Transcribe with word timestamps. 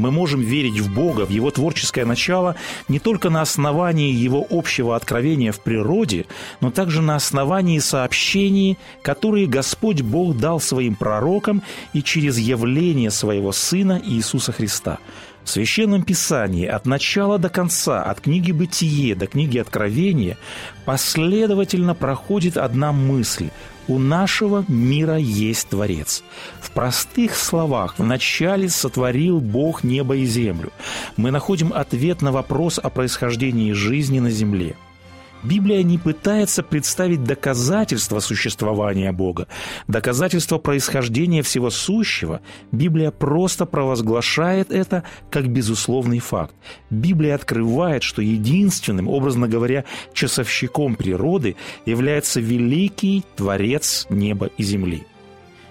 Мы 0.00 0.10
можем 0.10 0.40
верить 0.40 0.80
в 0.80 0.92
Бога, 0.92 1.26
в 1.26 1.30
Его 1.30 1.50
творческое 1.50 2.06
начало 2.06 2.56
не 2.88 2.98
только 2.98 3.28
на 3.28 3.42
основании 3.42 4.12
Его 4.12 4.46
общего 4.48 4.96
откровения 4.96 5.52
в 5.52 5.60
природе, 5.60 6.24
но 6.60 6.70
также 6.70 7.02
на 7.02 7.16
основании 7.16 7.78
сообщений, 7.78 8.78
которые 9.02 9.46
Господь 9.46 10.00
Бог 10.00 10.38
дал 10.38 10.58
своим 10.58 10.94
пророкам 10.94 11.62
и 11.92 12.02
через 12.02 12.38
явление 12.38 13.10
Своего 13.10 13.52
Сына 13.52 14.00
Иисуса 14.02 14.52
Христа– 14.52 14.98
в 15.44 15.50
Священном 15.50 16.02
Писании 16.02 16.66
от 16.66 16.86
начала 16.86 17.38
до 17.38 17.48
конца, 17.48 18.02
от 18.02 18.20
книги 18.20 18.52
«Бытие» 18.52 19.14
до 19.14 19.26
книги 19.26 19.58
«Откровения» 19.58 20.36
последовательно 20.84 21.94
проходит 21.94 22.56
одна 22.56 22.92
мысль– 22.92 23.50
у 23.90 23.98
нашего 23.98 24.64
мира 24.68 25.16
есть 25.16 25.70
Творец. 25.70 26.22
В 26.60 26.70
простых 26.70 27.34
словах, 27.34 27.96
вначале 27.98 28.68
сотворил 28.68 29.40
Бог 29.40 29.82
небо 29.82 30.14
и 30.14 30.26
землю. 30.26 30.70
Мы 31.16 31.32
находим 31.32 31.72
ответ 31.72 32.22
на 32.22 32.30
вопрос 32.30 32.78
о 32.78 32.88
происхождении 32.88 33.72
жизни 33.72 34.20
на 34.20 34.30
земле– 34.30 34.76
Библия 35.42 35.82
не 35.82 35.98
пытается 35.98 36.62
представить 36.62 37.24
доказательства 37.24 38.20
существования 38.20 39.12
Бога, 39.12 39.48
доказательства 39.88 40.58
происхождения 40.58 41.42
всего 41.42 41.70
сущего. 41.70 42.40
Библия 42.72 43.10
просто 43.10 43.66
провозглашает 43.66 44.70
это 44.70 45.04
как 45.30 45.48
безусловный 45.48 46.18
факт. 46.18 46.54
Библия 46.90 47.34
открывает, 47.34 48.02
что 48.02 48.22
единственным, 48.22 49.08
образно 49.08 49.48
говоря, 49.48 49.84
часовщиком 50.12 50.94
природы 50.94 51.56
является 51.86 52.40
великий 52.40 53.24
Творец 53.36 54.06
неба 54.10 54.50
и 54.58 54.62
земли. 54.62 55.06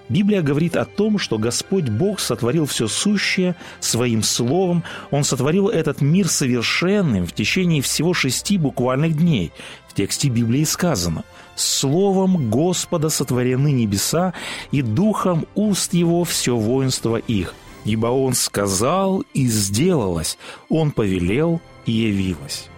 Библия 0.09 0.41
говорит 0.41 0.75
о 0.75 0.85
том, 0.85 1.19
что 1.19 1.37
Господь 1.37 1.87
Бог 1.87 2.19
сотворил 2.19 2.65
все 2.65 2.87
сущее 2.87 3.55
своим 3.79 4.23
словом. 4.23 4.83
Он 5.11 5.23
сотворил 5.23 5.69
этот 5.69 6.01
мир 6.01 6.27
совершенным 6.27 7.27
в 7.27 7.33
течение 7.33 7.83
всего 7.83 8.13
шести 8.13 8.57
буквальных 8.57 9.15
дней. 9.15 9.51
В 9.87 9.93
тексте 9.93 10.29
Библии 10.29 10.63
сказано 10.63 11.23
«Словом 11.55 12.49
Господа 12.49 13.09
сотворены 13.09 13.71
небеса, 13.71 14.33
и 14.71 14.81
духом 14.81 15.45
уст 15.53 15.93
Его 15.93 16.23
все 16.23 16.55
воинство 16.55 17.17
их. 17.17 17.53
Ибо 17.85 18.07
Он 18.07 18.33
сказал, 18.33 19.23
и 19.33 19.47
сделалось, 19.47 20.37
Он 20.69 20.91
повелел, 20.91 21.61
и 21.85 21.91
явилось». 21.91 22.69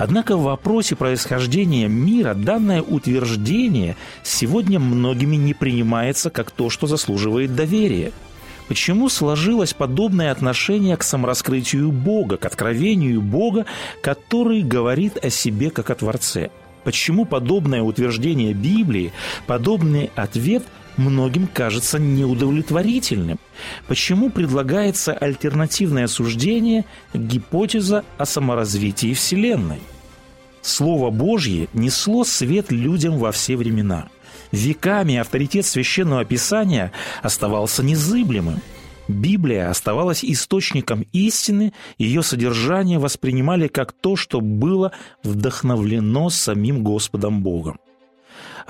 Однако 0.00 0.38
в 0.38 0.44
вопросе 0.44 0.96
происхождения 0.96 1.86
мира 1.86 2.32
данное 2.32 2.80
утверждение 2.80 3.98
сегодня 4.22 4.80
многими 4.80 5.36
не 5.36 5.52
принимается 5.52 6.30
как 6.30 6.50
то, 6.50 6.70
что 6.70 6.86
заслуживает 6.86 7.54
доверия. 7.54 8.10
Почему 8.66 9.10
сложилось 9.10 9.74
подобное 9.74 10.32
отношение 10.32 10.96
к 10.96 11.02
самораскрытию 11.02 11.92
Бога, 11.92 12.38
к 12.38 12.46
откровению 12.46 13.20
Бога, 13.20 13.66
который 14.00 14.62
говорит 14.62 15.22
о 15.22 15.28
себе 15.28 15.68
как 15.68 15.90
о 15.90 15.94
Творце? 15.96 16.48
Почему 16.82 17.26
подобное 17.26 17.82
утверждение 17.82 18.54
Библии, 18.54 19.12
подобный 19.46 20.10
ответ 20.16 20.62
многим 20.96 21.46
кажется 21.46 21.98
неудовлетворительным? 21.98 23.38
Почему 23.86 24.30
предлагается 24.30 25.12
альтернативное 25.12 26.06
суждение, 26.06 26.84
гипотеза 27.14 28.04
о 28.18 28.26
саморазвитии 28.26 29.14
Вселенной? 29.14 29.80
Слово 30.62 31.10
Божье 31.10 31.68
несло 31.72 32.24
свет 32.24 32.70
людям 32.70 33.18
во 33.18 33.32
все 33.32 33.56
времена. 33.56 34.08
Веками 34.52 35.16
авторитет 35.16 35.64
священного 35.64 36.24
писания 36.24 36.92
оставался 37.22 37.82
незыблемым. 37.82 38.60
Библия 39.08 39.70
оставалась 39.70 40.24
источником 40.24 41.04
истины, 41.12 41.72
ее 41.98 42.22
содержание 42.22 42.98
воспринимали 42.98 43.66
как 43.66 43.92
то, 43.92 44.14
что 44.16 44.40
было 44.40 44.92
вдохновлено 45.24 46.30
самим 46.30 46.84
Господом 46.84 47.42
Богом. 47.42 47.80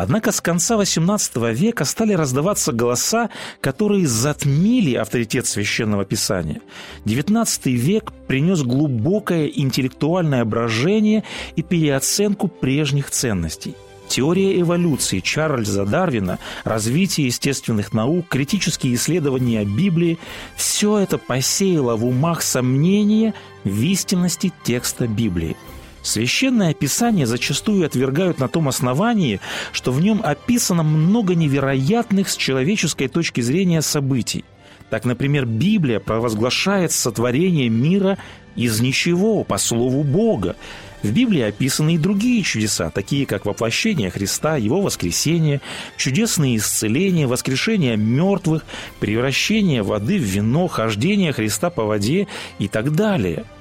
Однако 0.00 0.32
с 0.32 0.40
конца 0.40 0.76
XVIII 0.76 1.52
века 1.52 1.84
стали 1.84 2.14
раздаваться 2.14 2.72
голоса, 2.72 3.28
которые 3.60 4.06
затмили 4.06 4.94
авторитет 4.94 5.46
Священного 5.46 6.06
Писания. 6.06 6.62
XIX 7.04 7.46
век 7.72 8.10
принес 8.26 8.62
глубокое 8.62 9.48
интеллектуальное 9.48 10.46
брожение 10.46 11.22
и 11.54 11.62
переоценку 11.62 12.48
прежних 12.48 13.10
ценностей– 13.10 13.76
Теория 14.08 14.60
эволюции 14.60 15.20
Чарльза 15.20 15.84
Дарвина, 15.84 16.40
развитие 16.64 17.28
естественных 17.28 17.92
наук, 17.92 18.26
критические 18.28 18.96
исследования 18.96 19.64
Библии– 19.64 20.18
все 20.56 20.98
это 20.98 21.16
посеяло 21.16 21.94
в 21.94 22.04
умах 22.04 22.42
сомнения 22.42 23.34
в 23.62 23.80
истинности 23.82 24.52
текста 24.64 25.06
Библии– 25.06 25.56
Священное 26.02 26.72
Писание 26.72 27.26
зачастую 27.26 27.84
отвергают 27.84 28.38
на 28.38 28.48
том 28.48 28.68
основании, 28.68 29.40
что 29.72 29.92
в 29.92 30.00
нем 30.00 30.20
описано 30.24 30.82
много 30.82 31.34
невероятных 31.34 32.28
с 32.28 32.36
человеческой 32.36 33.08
точки 33.08 33.40
зрения 33.40 33.82
событий. 33.82 34.44
Так, 34.88 35.04
например, 35.04 35.46
Библия 35.46 36.00
провозглашает 36.00 36.90
сотворение 36.90 37.68
мира 37.68 38.18
из 38.56 38.80
ничего, 38.80 39.44
по 39.44 39.58
слову 39.58 40.02
Бога. 40.02 40.56
В 41.02 41.12
Библии 41.12 41.42
описаны 41.42 41.94
и 41.94 41.98
другие 41.98 42.42
чудеса, 42.42 42.90
такие 42.90 43.24
как 43.24 43.46
воплощение 43.46 44.10
Христа, 44.10 44.56
Его 44.56 44.82
воскресение, 44.82 45.60
чудесные 45.96 46.56
исцеления, 46.56 47.26
воскрешение 47.26 47.96
мертвых, 47.96 48.64
превращение 48.98 49.82
воды 49.82 50.18
в 50.18 50.22
вино, 50.22 50.66
хождение 50.66 51.32
Христа 51.32 51.70
по 51.70 51.84
воде 51.84 52.26
и 52.58 52.68
так 52.68 52.92
далее– 52.92 53.44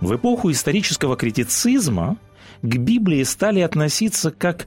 в 0.00 0.14
эпоху 0.14 0.50
исторического 0.50 1.16
критицизма 1.16 2.16
к 2.62 2.76
Библии 2.76 3.22
стали 3.22 3.60
относиться 3.60 4.30
как 4.30 4.66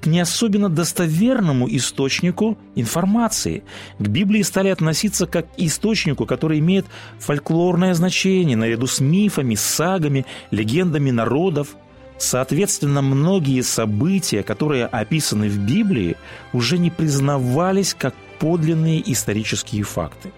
к 0.00 0.06
не 0.06 0.20
особенно 0.20 0.70
достоверному 0.70 1.68
источнику 1.68 2.56
информации. 2.74 3.62
К 3.98 4.08
Библии 4.08 4.42
стали 4.42 4.68
относиться 4.68 5.26
как 5.26 5.52
к 5.52 5.58
источнику, 5.58 6.24
который 6.24 6.58
имеет 6.58 6.86
фольклорное 7.18 7.92
значение 7.92 8.56
наряду 8.56 8.86
с 8.86 9.00
мифами, 9.00 9.54
сагами, 9.54 10.24
легендами 10.50 11.10
народов. 11.10 11.76
Соответственно, 12.16 13.02
многие 13.02 13.60
события, 13.62 14.42
которые 14.42 14.86
описаны 14.86 15.48
в 15.48 15.58
Библии, 15.58 16.16
уже 16.52 16.78
не 16.78 16.90
признавались 16.90 17.94
как 17.94 18.14
подлинные 18.38 19.02
исторические 19.12 19.82
факты. 19.82 20.30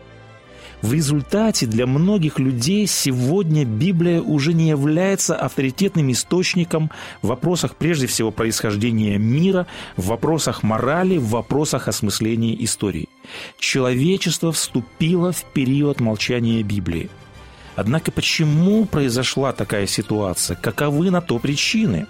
В 0.82 0.92
результате 0.92 1.66
для 1.66 1.86
многих 1.86 2.40
людей 2.40 2.88
сегодня 2.88 3.64
Библия 3.64 4.20
уже 4.20 4.52
не 4.52 4.68
является 4.68 5.36
авторитетным 5.36 6.10
источником 6.10 6.90
в 7.22 7.28
вопросах 7.28 7.76
прежде 7.76 8.08
всего 8.08 8.32
происхождения 8.32 9.16
мира, 9.16 9.68
в 9.96 10.08
вопросах 10.08 10.64
морали, 10.64 11.18
в 11.18 11.28
вопросах 11.28 11.86
осмысления 11.86 12.56
истории. 12.64 13.08
Человечество 13.58 14.50
вступило 14.50 15.30
в 15.30 15.44
период 15.44 16.00
молчания 16.00 16.64
Библии. 16.64 17.10
Однако 17.76 18.10
почему 18.10 18.84
произошла 18.84 19.52
такая 19.52 19.86
ситуация? 19.86 20.56
Каковы 20.56 21.12
на 21.12 21.20
то 21.20 21.38
причины? 21.38 22.08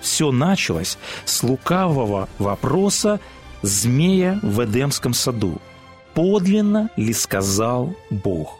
Все 0.00 0.32
началось 0.32 0.98
с 1.24 1.44
лукавого 1.44 2.28
вопроса 2.38 3.20
змея 3.62 4.40
в 4.42 4.64
Эдемском 4.64 5.14
саду– 5.14 5.62
подлинно 6.14 6.90
ли 6.96 7.12
сказал 7.12 7.94
Бог. 8.10 8.58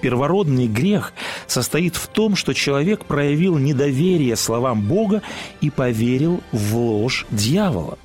Первородный 0.00 0.68
грех 0.68 1.12
состоит 1.46 1.96
в 1.96 2.06
том, 2.06 2.36
что 2.36 2.52
человек 2.54 3.04
проявил 3.04 3.58
недоверие 3.58 4.36
словам 4.36 4.82
Бога 4.82 5.22
и 5.60 5.70
поверил 5.70 6.40
в 6.52 6.76
ложь 6.76 7.26
дьявола. 7.30 7.98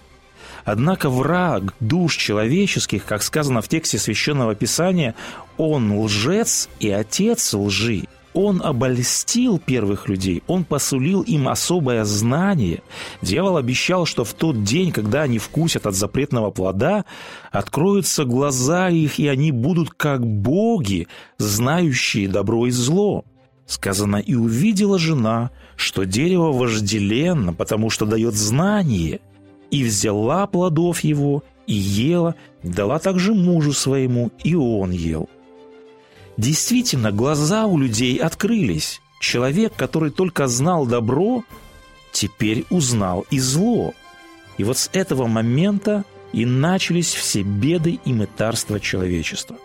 Однако 0.65 1.09
враг 1.09 1.73
душ 1.79 2.15
человеческих, 2.15 3.05
как 3.05 3.21
сказано 3.21 3.61
в 3.61 3.67
тексте 3.67 3.99
Священного 3.99 4.55
Писания, 4.55 5.13
он 5.57 5.99
лжец 5.99 6.69
и 6.79 6.89
отец 6.89 7.53
лжи– 7.53 8.05
он 8.33 8.61
обольстил 8.63 9.59
первых 9.59 10.07
людей, 10.09 10.43
он 10.47 10.63
посулил 10.63 11.21
им 11.21 11.47
особое 11.47 12.03
знание. 12.03 12.81
Дьявол 13.21 13.57
обещал, 13.57 14.05
что 14.05 14.23
в 14.23 14.33
тот 14.33 14.63
день, 14.63 14.91
когда 14.91 15.23
они 15.23 15.37
вкусят 15.37 15.85
от 15.85 15.95
запретного 15.95 16.51
плода, 16.51 17.05
откроются 17.51 18.25
глаза 18.25 18.89
их, 18.89 19.19
и 19.19 19.27
они 19.27 19.51
будут 19.51 19.91
как 19.91 20.25
боги, 20.25 21.07
знающие 21.37 22.27
добро 22.27 22.67
и 22.67 22.71
зло. 22.71 23.25
Сказано, 23.65 24.17
и 24.17 24.35
увидела 24.35 24.99
жена, 24.99 25.51
что 25.75 26.03
дерево 26.03 26.51
вожделенно, 26.51 27.53
потому 27.53 27.89
что 27.89 28.05
дает 28.05 28.33
знание, 28.33 29.21
и 29.71 29.83
взяла 29.83 30.45
плодов 30.47 30.99
его, 30.99 31.43
и 31.65 31.73
ела, 31.73 32.35
дала 32.61 32.99
также 32.99 33.33
мужу 33.33 33.73
своему, 33.73 34.31
и 34.43 34.53
он 34.53 34.91
ел. 34.91 35.29
Действительно, 36.37 37.11
глаза 37.11 37.65
у 37.65 37.77
людей 37.77 38.17
открылись. 38.17 39.01
Человек, 39.19 39.73
который 39.75 40.11
только 40.11 40.47
знал 40.47 40.85
добро, 40.85 41.43
теперь 42.11 42.65
узнал 42.69 43.25
и 43.29 43.39
зло. 43.39 43.93
И 44.57 44.63
вот 44.63 44.77
с 44.77 44.89
этого 44.93 45.27
момента 45.27 46.03
и 46.31 46.45
начались 46.45 47.13
все 47.13 47.43
беды 47.43 47.99
и 48.03 48.13
мытарства 48.13 48.79
человечества. 48.79 49.57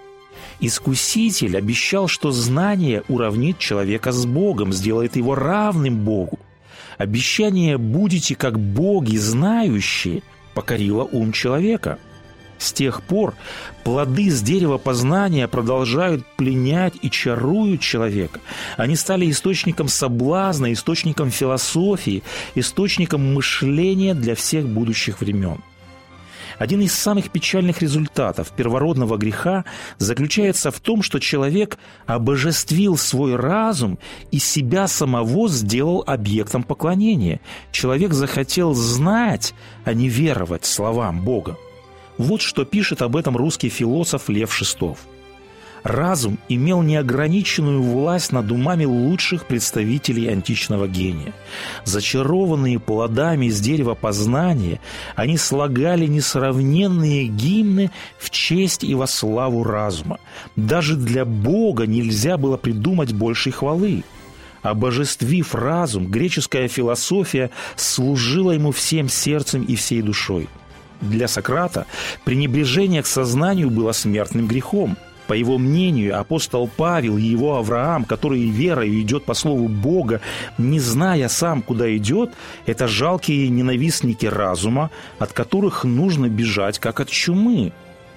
Искуситель 0.60 1.56
обещал, 1.56 2.08
что 2.08 2.30
знание 2.30 3.02
уравнит 3.08 3.58
человека 3.58 4.12
с 4.12 4.26
Богом, 4.26 4.72
сделает 4.72 5.16
его 5.16 5.34
равным 5.34 6.04
Богу. 6.04 6.38
Обещание 6.98 7.78
«будете 7.78 8.34
как 8.34 8.58
боги, 8.58 9.16
знающие» 9.16 10.22
покорило 10.54 11.04
ум 11.04 11.32
человека– 11.32 11.98
с 12.58 12.72
тех 12.72 13.02
пор 13.02 13.34
плоды 13.84 14.30
с 14.30 14.42
дерева 14.42 14.78
познания 14.78 15.48
продолжают 15.48 16.26
пленять 16.36 16.94
и 17.00 17.10
чаруют 17.10 17.80
человека. 17.80 18.40
Они 18.76 18.96
стали 18.96 19.30
источником 19.30 19.88
соблазна, 19.88 20.72
источником 20.72 21.30
философии, 21.30 22.22
источником 22.54 23.34
мышления 23.34 24.14
для 24.14 24.34
всех 24.34 24.66
будущих 24.68 25.20
времен. 25.20 25.62
Один 26.58 26.80
из 26.80 26.92
самых 26.92 27.30
печальных 27.30 27.82
результатов 27.82 28.50
первородного 28.50 29.16
греха 29.16 29.64
заключается 29.98 30.70
в 30.70 30.80
том, 30.80 31.02
что 31.02 31.20
человек 31.20 31.78
обожествил 32.06 32.96
свой 32.96 33.36
разум 33.36 33.98
и 34.32 34.38
себя 34.38 34.88
самого 34.88 35.48
сделал 35.48 36.02
объектом 36.06 36.64
поклонения. 36.64 37.40
Человек 37.70 38.12
захотел 38.12 38.74
знать, 38.74 39.54
а 39.84 39.94
не 39.94 40.08
веровать 40.08 40.64
словам 40.64 41.22
Бога. 41.22 41.56
Вот 42.18 42.42
что 42.42 42.64
пишет 42.64 43.00
об 43.00 43.16
этом 43.16 43.36
русский 43.36 43.68
философ 43.68 44.28
Лев 44.28 44.52
Шестов. 44.52 44.98
Разум 45.84 46.38
имел 46.48 46.82
неограниченную 46.82 47.80
власть 47.80 48.32
над 48.32 48.50
умами 48.50 48.84
лучших 48.84 49.46
представителей 49.46 50.26
античного 50.26 50.88
гения. 50.88 51.32
Зачарованные 51.84 52.80
плодами 52.80 53.46
из 53.46 53.60
дерева 53.60 53.94
познания, 53.94 54.80
они 55.14 55.38
слагали 55.38 56.06
несравненные 56.06 57.26
гимны 57.26 57.92
в 58.18 58.30
честь 58.30 58.82
и 58.82 58.94
во 58.96 59.06
славу 59.06 59.62
разума. 59.62 60.18
Даже 60.56 60.96
для 60.96 61.24
Бога 61.24 61.86
нельзя 61.86 62.36
было 62.36 62.56
придумать 62.56 63.12
большей 63.12 63.52
хвалы. 63.52 64.02
Обожествив 64.62 65.54
разум, 65.54 66.08
греческая 66.08 66.66
философия 66.66 67.50
служила 67.76 68.50
ему 68.50 68.72
всем 68.72 69.08
сердцем 69.08 69.62
и 69.62 69.76
всей 69.76 70.02
душой– 70.02 70.48
для 71.00 71.28
Сократа 71.28 71.86
пренебрежение 72.24 73.02
к 73.02 73.06
сознанию 73.06 73.70
было 73.70 73.92
смертным 73.92 74.46
грехом. 74.46 74.96
По 75.26 75.34
его 75.34 75.58
мнению, 75.58 76.18
апостол 76.18 76.70
Павел 76.74 77.18
и 77.18 77.22
его 77.22 77.56
Авраам, 77.56 78.04
который 78.06 78.48
верой 78.48 78.98
идет 79.02 79.24
по 79.26 79.34
слову 79.34 79.68
Бога, 79.68 80.22
не 80.56 80.80
зная 80.80 81.28
сам, 81.28 81.60
куда 81.60 81.94
идет, 81.94 82.32
это 82.64 82.88
жалкие 82.88 83.50
ненавистники 83.50 84.24
разума, 84.24 84.90
от 85.18 85.34
которых 85.34 85.84
нужно 85.84 86.30
бежать, 86.30 86.78
как 86.78 87.00
от 87.00 87.10
чумы. 87.10 87.72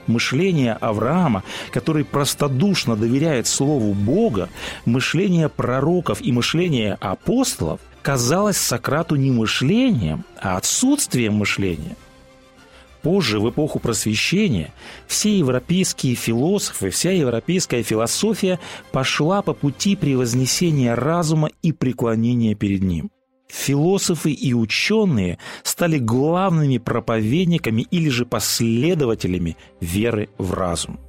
Мышление 0.07 0.73
Авраама, 0.73 1.43
который 1.71 2.05
простодушно 2.05 2.95
доверяет 2.95 3.45
Слову 3.45 3.93
Бога, 3.93 4.49
мышление 4.85 5.47
пророков 5.47 6.21
и 6.21 6.31
мышление 6.31 6.97
апостолов 6.99 7.81
казалось 8.01 8.57
Сократу 8.57 9.15
не 9.15 9.31
мышлением, 9.31 10.23
а 10.41 10.57
отсутствием 10.57 11.35
мышления– 11.35 11.97
Позже, 13.01 13.39
в 13.39 13.49
эпоху 13.49 13.79
просвещения, 13.79 14.73
все 15.07 15.37
европейские 15.37 16.15
философы, 16.15 16.91
вся 16.91 17.11
европейская 17.11 17.81
философия 17.81 18.59
пошла 18.91 19.41
по 19.41 19.53
пути 19.53 19.95
превознесения 19.95 20.95
разума 20.95 21.49
и 21.63 21.71
преклонения 21.71 22.53
перед 22.53 22.83
ним. 22.83 23.09
Философы 23.47 24.31
и 24.31 24.53
ученые 24.53 25.37
стали 25.63 25.97
главными 25.97 26.77
проповедниками 26.77 27.81
или 27.91 28.09
же 28.09 28.25
последователями 28.25 29.57
веры 29.81 30.29
в 30.37 30.53
разум. 30.53 30.99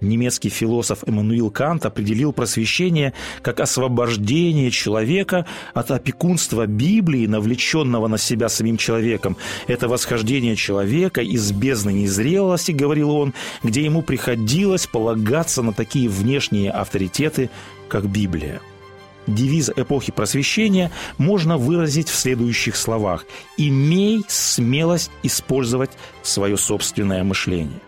Немецкий 0.00 0.48
философ 0.48 1.04
Эммануил 1.06 1.50
Кант 1.50 1.84
определил 1.84 2.32
просвещение 2.32 3.12
как 3.42 3.60
освобождение 3.60 4.70
человека 4.70 5.46
от 5.74 5.90
опекунства 5.90 6.66
Библии, 6.66 7.26
навлеченного 7.26 8.08
на 8.08 8.18
себя 8.18 8.48
самим 8.48 8.76
человеком. 8.76 9.36
Это 9.66 9.88
восхождение 9.88 10.56
человека 10.56 11.20
из 11.20 11.52
бездны 11.52 11.92
незрелости, 11.92 12.72
говорил 12.72 13.10
он, 13.10 13.34
где 13.62 13.84
ему 13.84 14.02
приходилось 14.02 14.86
полагаться 14.86 15.62
на 15.62 15.72
такие 15.72 16.08
внешние 16.08 16.70
авторитеты, 16.70 17.50
как 17.88 18.08
Библия. 18.08 18.60
Девиз 19.26 19.70
эпохи 19.76 20.12
просвещения 20.12 20.90
можно 21.18 21.58
выразить 21.58 22.08
в 22.08 22.14
следующих 22.14 22.74
словах 22.74 23.26
«Имей 23.58 24.24
смелость 24.28 25.10
использовать 25.22 25.90
свое 26.22 26.56
собственное 26.56 27.22
мышление». 27.22 27.80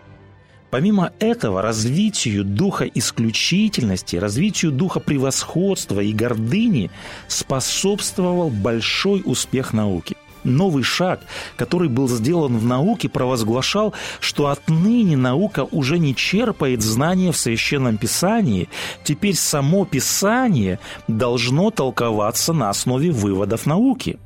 Помимо 0.73 1.11
этого, 1.19 1.61
развитию 1.61 2.43
духа 2.43 2.85
исключительности, 2.85 4.15
развитию 4.15 4.71
духа 4.71 4.99
превосходства 4.99 5.99
и 5.99 6.11
гордыни 6.11 6.89
способствовал 7.27 8.49
большой 8.49 9.21
успех 9.23 9.73
науки. 9.73 10.17
Новый 10.43 10.81
шаг, 10.81 11.21
который 11.57 11.89
был 11.89 12.09
сделан 12.09 12.57
в 12.57 12.65
науке, 12.65 13.07
провозглашал, 13.07 13.93
что 14.19 14.47
отныне 14.47 15.15
наука 15.15 15.67
уже 15.69 15.99
не 15.99 16.15
черпает 16.15 16.81
знания 16.81 17.31
в 17.31 17.37
Священном 17.37 17.99
Писании, 17.99 18.67
теперь 19.03 19.35
само 19.35 19.85
Писание 19.85 20.79
должно 21.07 21.69
толковаться 21.69 22.51
на 22.51 22.71
основе 22.71 23.11
выводов 23.11 23.67
науки. 23.67 24.17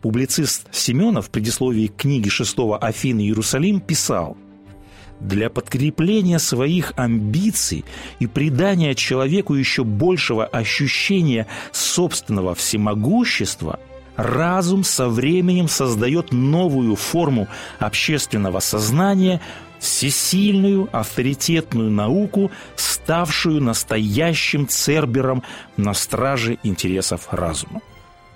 Публицист 0.00 0.66
Семенов 0.72 1.26
в 1.26 1.30
предисловии 1.30 1.88
книги 1.88 2.30
шестого 2.30 2.78
Афины 2.78 3.20
Иерусалим 3.20 3.78
писал– 3.78 4.38
для 5.22 5.50
подкрепления 5.50 6.38
своих 6.38 6.92
амбиций 6.96 7.84
и 8.18 8.26
придания 8.26 8.94
человеку 8.94 9.54
еще 9.54 9.84
большего 9.84 10.44
ощущения 10.44 11.46
собственного 11.70 12.54
всемогущества, 12.54 13.78
разум 14.16 14.84
со 14.84 15.08
временем 15.08 15.68
создает 15.68 16.32
новую 16.32 16.96
форму 16.96 17.48
общественного 17.78 18.60
сознания, 18.60 19.40
всесильную 19.78 20.88
авторитетную 20.92 21.90
науку, 21.90 22.50
ставшую 22.76 23.62
настоящим 23.62 24.68
цербером 24.68 25.42
на 25.76 25.94
страже 25.94 26.58
интересов 26.62 27.28
разума. 27.30 27.80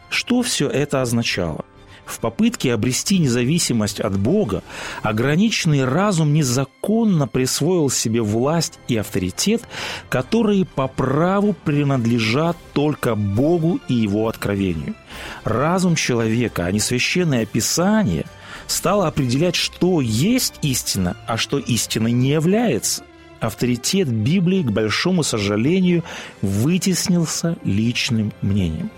Что 0.09 0.43
все 0.43 0.69
это 0.69 1.02
означало– 1.02 1.64
в 2.06 2.20
попытке 2.20 2.72
обрести 2.72 3.18
независимость 3.18 4.00
от 4.00 4.18
Бога, 4.18 4.62
ограниченный 5.02 5.84
разум 5.84 6.32
незаконно 6.32 7.26
присвоил 7.26 7.90
себе 7.90 8.22
власть 8.22 8.78
и 8.88 8.96
авторитет, 8.96 9.62
которые 10.08 10.64
по 10.64 10.86
праву 10.86 11.54
принадлежат 11.64 12.56
только 12.72 13.14
Богу 13.14 13.80
и 13.88 13.94
Его 13.94 14.28
откровению. 14.28 14.94
Разум 15.44 15.96
человека, 15.96 16.64
а 16.64 16.72
не 16.72 16.80
священное 16.80 17.44
Писание, 17.44 18.25
стало 18.66 19.06
определять, 19.06 19.56
что 19.56 20.00
есть 20.00 20.54
истина, 20.62 21.16
а 21.26 21.36
что 21.36 21.58
истиной 21.58 22.12
не 22.12 22.30
является– 22.30 23.02
авторитет 23.40 24.08
Библии, 24.08 24.62
к 24.62 24.70
большому 24.70 25.22
сожалению, 25.22 26.04
вытеснился 26.42 27.56
личным 27.64 28.32
мнением. 28.42 28.90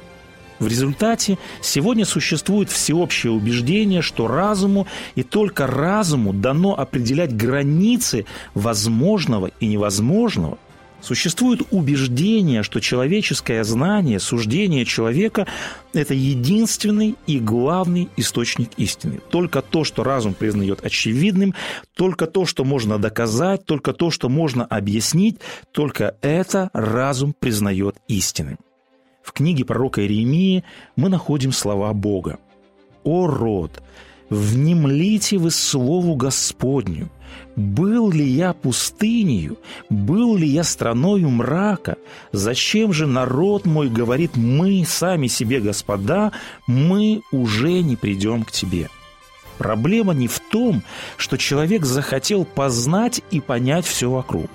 В 0.59 0.67
результате 0.67 1.39
сегодня 1.63 2.05
существует 2.05 2.71
всеобщее 2.71 3.33
убеждение, 3.33 4.03
что 4.03 4.27
разуму 4.27 4.87
и 5.15 5.23
только 5.23 5.67
разуму 5.67 6.33
дано 6.33 6.79
определять 6.79 7.37
границы 7.37 8.27
возможного 8.55 9.51
и 9.61 9.67
невозможного. 9.67 10.59
Существует 11.01 11.63
убеждение, 11.71 12.65
что 12.65 12.81
человеческое 12.81 13.63
знание, 13.63 14.19
суждение 14.19 14.85
человека– 14.85 15.47
это 15.93 16.13
единственный 16.13 17.15
и 17.29 17.39
главный 17.39 18.09
источник 18.17 18.71
истины. 18.79 19.21
Только 19.31 19.63
то, 19.63 19.85
что 19.85 20.03
разум 20.03 20.35
признает 20.35 20.85
очевидным, 20.85 21.55
только 21.95 22.27
то, 22.27 22.47
что 22.47 22.65
можно 22.65 22.99
доказать, 22.99 23.65
только 23.65 23.93
то, 23.93 24.11
что 24.11 24.29
можно 24.29 24.65
объяснить, 24.65 25.39
только 25.71 26.17
это 26.21 26.69
разум 26.73 27.33
признает 27.39 27.97
истинным. 28.09 28.59
В 29.29 29.33
книге 29.35 29.67
пророка 29.67 30.01
Иеремии 30.01 30.65
мы 30.97 31.11
находим 31.11 31.53
слова 31.53 31.93
Бога. 31.93 32.39
«О 33.05 33.27
род, 33.27 33.83
внемлите 34.31 35.37
вы 35.37 35.51
слову 35.51 36.15
Господню, 36.15 37.11
был 37.55 38.11
ли 38.11 38.27
я 38.27 38.55
пустынею, 38.55 39.59
был 39.91 40.35
ли 40.35 40.49
я 40.49 40.65
страною 40.65 41.29
мрака? 41.29 41.99
Зачем 42.33 42.95
же 42.95 43.07
народ 43.07 43.67
мой 43.67 43.91
говорит, 43.91 44.35
мы 44.35 44.83
сами 44.87 45.27
себе, 45.27 45.61
господа, 45.61 46.33
мы 46.67 47.21
уже 47.31 47.83
не 47.83 47.97
придем 47.97 48.45
к 48.45 48.51
тебе?» 48.51 48.89
Проблема 49.59 50.15
не 50.15 50.29
в 50.29 50.39
том, 50.39 50.83
что 51.17 51.37
человек 51.37 51.85
захотел 51.85 52.45
познать 52.45 53.21
и 53.31 53.41
понять 53.41 53.85
все 53.85 54.09
вокруг. 54.11 54.51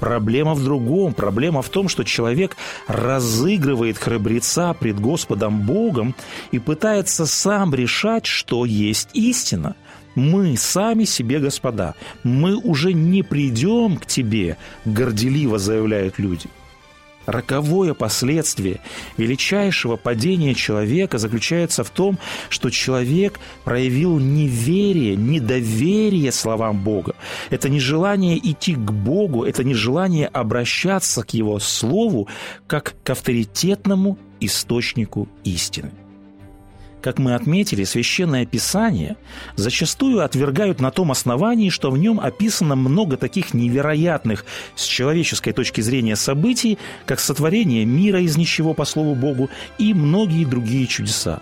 Проблема 0.00 0.54
в 0.54 0.64
другом. 0.64 1.14
Проблема 1.14 1.62
в 1.62 1.68
том, 1.68 1.88
что 1.88 2.04
человек 2.04 2.56
разыгрывает 2.88 3.98
храбреца 3.98 4.74
пред 4.74 5.00
Господом 5.00 5.62
Богом 5.62 6.14
и 6.50 6.58
пытается 6.58 7.24
сам 7.26 7.74
решать, 7.74 8.26
что 8.26 8.64
есть 8.64 9.10
истина. 9.14 9.76
Мы 10.14 10.56
сами 10.56 11.04
себе 11.04 11.38
господа. 11.38 11.94
Мы 12.24 12.56
уже 12.56 12.92
не 12.92 13.22
придем 13.22 13.96
к 13.98 14.06
тебе, 14.06 14.56
горделиво 14.84 15.58
заявляют 15.58 16.18
люди. 16.18 16.48
Роковое 17.28 17.92
последствие 17.92 18.80
величайшего 19.18 19.96
падения 19.96 20.54
человека 20.54 21.18
заключается 21.18 21.84
в 21.84 21.90
том, 21.90 22.18
что 22.48 22.70
человек 22.70 23.38
проявил 23.64 24.18
неверие, 24.18 25.14
недоверие 25.14 26.32
словам 26.32 26.82
Бога. 26.82 27.16
Это 27.50 27.68
не 27.68 27.80
желание 27.80 28.38
идти 28.38 28.74
к 28.74 28.90
Богу, 28.92 29.44
это 29.44 29.62
не 29.62 29.74
желание 29.74 30.26
обращаться 30.26 31.22
к 31.22 31.34
Его 31.34 31.58
Слову 31.58 32.28
как 32.66 32.94
к 33.04 33.10
авторитетному 33.10 34.16
источнику 34.40 35.28
истины. 35.44 35.90
Как 37.00 37.18
мы 37.18 37.34
отметили, 37.34 37.84
Священное 37.84 38.44
Писание 38.44 39.16
зачастую 39.54 40.24
отвергают 40.24 40.80
на 40.80 40.90
том 40.90 41.12
основании, 41.12 41.70
что 41.70 41.90
в 41.90 41.98
нем 41.98 42.18
описано 42.18 42.74
много 42.74 43.16
таких 43.16 43.54
невероятных 43.54 44.44
с 44.74 44.84
человеческой 44.84 45.52
точки 45.52 45.80
зрения 45.80 46.16
событий, 46.16 46.78
как 47.06 47.20
сотворение 47.20 47.84
мира 47.84 48.20
из 48.20 48.36
ничего 48.36 48.74
по 48.74 48.84
слову 48.84 49.14
Богу 49.14 49.48
и 49.78 49.94
многие 49.94 50.44
другие 50.44 50.86
чудеса. 50.86 51.40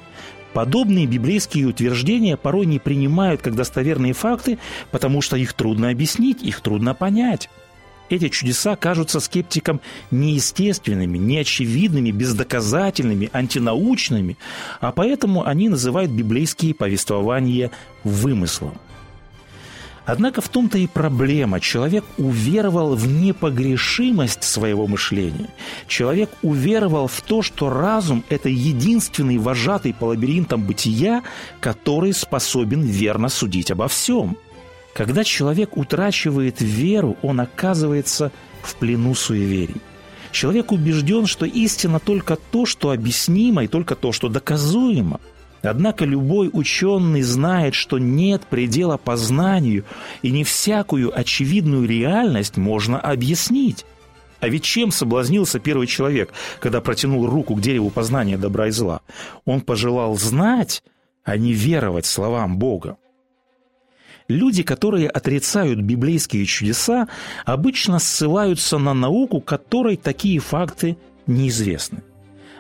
Подобные 0.53 1.07
библейские 1.07 1.67
утверждения 1.67 2.37
порой 2.37 2.67
не 2.67 2.79
принимают 2.79 3.43
как 3.43 3.55
достоверные 3.55 4.13
факты, 4.13 4.59
потому 4.91 5.21
что 5.21 5.37
их 5.37 5.53
трудно 5.53 5.91
объяснить, 5.91 6.43
их 6.43 6.61
трудно 6.61 6.95
понять. 6.95 7.51
Эти 8.09 8.29
чудеса 8.29 8.77
кажутся 8.77 9.21
скептикам 9.21 9.81
неестественными, 10.11 11.19
неочевидными, 11.19 12.11
бездоказательными, 12.11 13.31
антинаучными, 13.33 14.37
а 14.81 14.93
поэтому 14.93 15.45
они 15.45 15.69
называют 15.69 16.11
библейские 16.11 16.75
повествования 16.75 17.71
вымыслом. 18.05 18.75
Однако 20.07 20.41
в 20.41 20.49
том-то 20.49 20.79
и 20.79 20.87
проблема. 20.87 21.59
Человек 21.59 22.05
уверовал 22.17 22.95
в 22.95 23.09
непогрешимость 23.09 24.45
своего 24.45 24.87
мышления. 24.87 25.49
Человек 25.89 26.31
уверовал 26.43 27.09
в 27.09 27.21
то, 27.23 27.43
что 27.43 27.71
разум– 27.71 28.23
это 28.29 28.49
единственный 28.49 29.39
вожатый 29.39 29.93
по 29.93 30.05
лабиринтам 30.05 30.63
бытия, 30.63 31.25
который 31.59 32.13
способен 32.13 32.83
верно 32.83 33.29
судить 33.29 33.73
обо 33.73 33.89
всем– 33.89 34.37
когда 34.97 35.25
человек 35.25 35.77
утрачивает 35.77 36.63
веру, 36.63 37.19
он 37.21 37.41
оказывается 37.41 38.33
в 38.63 38.77
плену 38.77 39.15
суеверий. 39.15 39.83
Человек 40.33 40.73
убежден, 40.73 41.27
что 41.27 41.45
истина 41.45 42.01
только 42.01 42.37
то, 42.37 42.65
что 42.65 42.91
объяснимо, 42.93 43.65
и 43.65 43.69
только 43.69 43.95
то, 43.95 44.13
что 44.13 44.31
доказуемо. 44.31 45.21
Однако 45.61 46.07
любой 46.07 46.49
ученый 46.51 47.21
знает, 47.21 47.75
что 47.75 47.99
нет 47.99 48.45
предела 48.49 48.97
познанию, 48.97 49.85
и 50.23 50.31
не 50.31 50.45
всякую 50.45 51.13
очевидную 51.15 51.87
реальность 51.87 52.57
можно 52.57 52.99
объяснить. 52.99 53.85
А 54.41 54.49
ведь 54.49 54.65
чем 54.65 54.91
соблазнился 54.91 55.59
первый 55.59 55.89
человек, 55.89 56.33
когда 56.59 56.81
протянул 56.81 57.27
руку 57.27 57.55
к 57.55 57.61
дереву 57.61 57.91
познания 57.91 58.39
добра 58.39 58.69
и 58.69 58.71
зла? 58.71 59.03
Он 59.45 59.61
пожелал 59.61 60.17
знать, 60.17 60.83
а 61.23 61.37
не 61.37 61.53
веровать 61.53 62.07
словам 62.07 62.57
Бога. 62.57 62.97
Люди, 64.29 64.63
которые 64.65 65.09
отрицают 65.09 65.81
библейские 65.81 66.47
чудеса, 66.47 67.09
обычно 67.45 67.99
ссылаются 67.99 68.79
на 68.79 68.93
науку, 68.93 69.41
которой 69.41 69.97
такие 69.97 70.41
факты 70.41 70.97
неизвестны. 71.27 72.03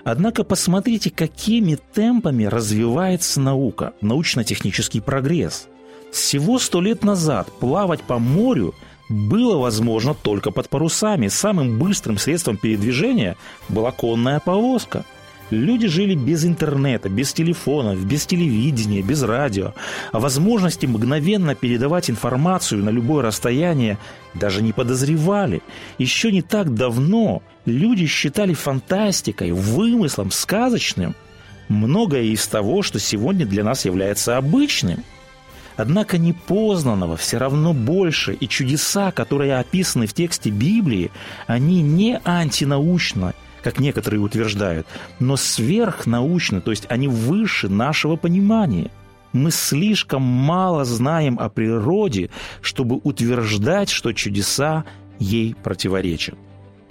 Однако 0.04 0.44
посмотрите, 0.44 1.10
какими 1.10 1.76
темпами 1.92 2.44
развивается 2.44 3.40
наука, 3.40 3.94
научно-технический 4.00 5.00
прогресс. 5.00 5.66
Всего 6.12 6.60
сто 6.60 6.80
лет 6.80 7.02
назад 7.02 7.48
плавать 7.58 8.02
по 8.02 8.20
морю 8.20 8.72
было 9.08 9.56
возможно 9.56 10.14
только 10.14 10.52
под 10.52 10.68
парусами. 10.68 11.26
Самым 11.26 11.80
быстрым 11.80 12.18
средством 12.18 12.56
передвижения 12.56 13.36
была 13.68 13.90
конная 13.90 14.38
повозка– 14.38 15.04
Люди 15.50 15.86
жили 15.86 16.16
без 16.16 16.44
интернета, 16.44 17.08
без 17.08 17.32
телефонов, 17.32 18.04
без 18.04 18.26
телевидения, 18.26 19.00
без 19.00 19.22
радио. 19.22 19.74
О 20.10 20.18
возможности 20.18 20.86
мгновенно 20.86 21.54
передавать 21.54 22.10
информацию 22.10 22.82
на 22.82 22.90
любое 22.90 23.22
расстояние 23.22 23.98
даже 24.34 24.60
не 24.60 24.72
подозревали. 24.72 25.62
Еще 25.98 26.32
не 26.32 26.42
так 26.42 26.74
давно 26.74 27.42
люди 27.64 28.06
считали 28.06 28.54
фантастикой, 28.54 29.52
вымыслом, 29.52 30.32
сказочным 30.32 31.14
многое 31.68 32.24
из 32.24 32.46
того, 32.48 32.82
что 32.82 32.98
сегодня 32.98 33.46
для 33.46 33.62
нас 33.62 33.84
является 33.84 34.36
обычным. 34.36 35.04
Однако 35.76 36.18
непознанного 36.18 37.16
все 37.16 37.38
равно 37.38 37.72
больше, 37.72 38.32
и 38.32 38.48
чудеса, 38.48 39.12
которые 39.12 39.58
описаны 39.58 40.06
в 40.06 40.14
тексте 40.14 40.50
Библии, 40.50 41.12
они 41.46 41.82
не 41.82 42.20
антинаучно– 42.24 43.34
как 43.66 43.80
некоторые 43.80 44.20
утверждают, 44.20 44.86
но 45.18 45.36
сверхнаучно, 45.36 46.60
то 46.60 46.70
есть 46.70 46.86
они 46.88 47.08
выше 47.08 47.68
нашего 47.68 48.14
понимания. 48.14 48.92
Мы 49.32 49.50
слишком 49.50 50.22
мало 50.22 50.84
знаем 50.84 51.36
о 51.40 51.48
природе, 51.48 52.30
чтобы 52.60 53.00
утверждать, 53.02 53.90
что 53.90 54.12
чудеса 54.12 54.84
ей 55.18 55.56
противоречат. 55.56 56.36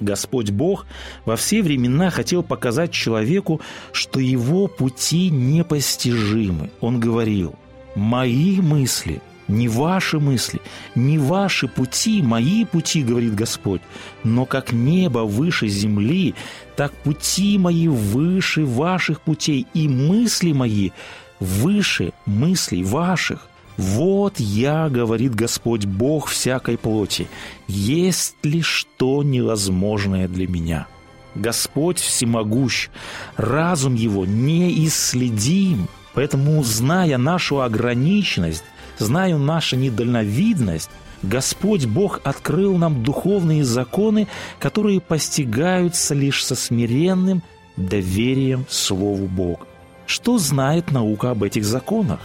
Господь 0.02 0.52
Бог 0.52 0.86
во 1.24 1.38
все 1.38 1.62
времена 1.62 2.10
хотел 2.10 2.44
показать 2.44 2.92
человеку, 2.92 3.62
что 3.94 4.20
его 4.20 4.68
пути 4.68 5.30
непостижимы. 5.30 6.72
Он 6.82 7.00
говорил, 7.00 7.56
«Мои 7.96 8.60
мысли– 8.60 9.22
не 9.48 9.68
ваши 9.68 10.20
мысли, 10.20 10.62
не 10.96 11.18
ваши 11.18 11.68
пути, 11.68 12.22
мои 12.22 12.66
пути, 12.66 13.04
говорит 13.04 13.36
Господь, 13.36 13.82
но 14.24 14.46
как 14.46 14.72
небо 14.72 15.20
выше 15.20 15.68
земли, 15.68 16.36
так 16.76 16.94
пути 16.94 17.58
мои 17.58 17.88
выше 17.88 18.66
ваших 18.66 19.22
путей, 19.22 19.68
и 19.74 19.88
мысли 19.88 20.52
мои 20.52 20.92
выше 21.40 22.14
мыслей 22.26 22.84
ваших. 22.84 23.48
Вот 23.78 24.40
я, 24.40 24.88
говорит 24.90 25.36
Господь 25.36 25.86
Бог 25.86 26.28
всякой 26.28 26.78
плоти, 26.78 27.28
есть 27.68 28.38
ли 28.44 28.62
что 28.62 29.22
невозможное 29.22 30.28
для 30.28 30.48
меня? 30.48 30.88
Господь 31.36 32.00
всемогущ, 32.00 32.88
разум 33.36 33.96
его 33.96 34.26
неисследим, 34.26 35.90
поэтому, 36.14 36.64
зная 36.64 37.18
нашу 37.18 37.62
ограниченность, 37.62 38.64
знаю 38.98 39.38
нашу 39.38 39.76
недальновидность, 39.76 40.90
Господь 41.24 41.86
Бог 41.86 42.22
открыл 42.24 42.78
нам 42.78 43.04
духовные 43.04 43.64
законы, 43.64 44.28
которые 44.60 45.02
постигаются 45.02 46.14
лишь 46.14 46.46
со 46.46 46.56
смиренным 46.56 47.42
доверием 47.78 48.66
Слову 48.70 49.28
Бога. 49.28 49.66
Что 50.06 50.38
знает 50.38 50.92
наука 50.92 51.32
об 51.32 51.44
этих 51.44 51.66
законах? 51.66 52.20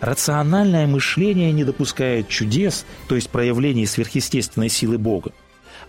Рациональное 0.00 0.86
мышление 0.86 1.52
не 1.52 1.64
допускает 1.64 2.28
чудес, 2.28 2.84
то 3.08 3.14
есть 3.14 3.30
проявлений 3.30 3.86
сверхъестественной 3.86 4.68
силы 4.68 4.98
Бога. 4.98 5.32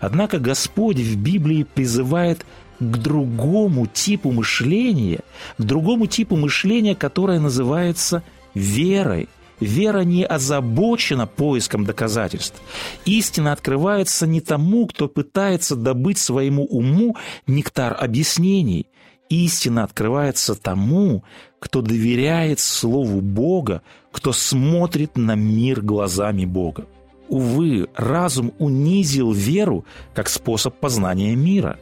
Однако 0.00 0.38
Господь 0.38 0.96
в 0.96 1.16
Библии 1.18 1.64
призывает 1.64 2.46
к 2.78 2.96
другому 2.96 3.86
типу 3.86 4.32
мышления, 4.32 5.20
к 5.58 5.62
другому 5.62 6.06
типу 6.06 6.36
мышления, 6.36 6.94
которое 6.94 7.40
называется 7.40 8.22
верой, 8.54 9.28
Вера 9.60 10.00
не 10.00 10.24
озабочена 10.24 11.26
поиском 11.26 11.84
доказательств. 11.84 12.60
Истина 13.04 13.52
открывается 13.52 14.26
не 14.26 14.40
тому, 14.40 14.86
кто 14.86 15.08
пытается 15.08 15.76
добыть 15.76 16.18
своему 16.18 16.64
уму 16.64 17.16
нектар 17.46 17.96
объяснений. 17.98 18.86
Истина 19.28 19.84
открывается 19.84 20.54
тому, 20.54 21.24
кто 21.58 21.80
доверяет 21.80 22.60
Слову 22.60 23.20
Бога, 23.20 23.82
кто 24.12 24.32
смотрит 24.32 25.16
на 25.16 25.34
мир 25.34 25.80
глазами 25.80 26.44
Бога. 26.44 26.86
Увы, 27.28 27.88
разум 27.96 28.52
унизил 28.58 29.32
веру 29.32 29.84
как 30.14 30.28
способ 30.28 30.76
познания 30.78 31.34
мира. 31.34 31.78